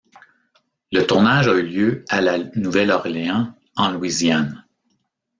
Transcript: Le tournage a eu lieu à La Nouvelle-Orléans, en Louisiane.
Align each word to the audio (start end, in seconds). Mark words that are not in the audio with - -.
Le 0.91 1.03
tournage 1.05 1.47
a 1.47 1.53
eu 1.53 1.61
lieu 1.61 2.05
à 2.09 2.21
La 2.21 2.39
Nouvelle-Orléans, 2.55 3.53
en 3.75 3.91
Louisiane. 3.91 4.65